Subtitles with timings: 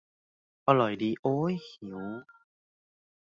[0.67, 1.97] อร่อยดี โอ้ย หิว